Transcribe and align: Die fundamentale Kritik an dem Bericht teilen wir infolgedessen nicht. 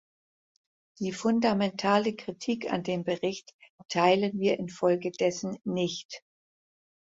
Die 0.97 1.11
fundamentale 1.11 2.15
Kritik 2.15 2.73
an 2.73 2.81
dem 2.81 3.03
Bericht 3.03 3.53
teilen 3.87 4.39
wir 4.39 4.57
infolgedessen 4.57 5.59
nicht. 5.63 6.23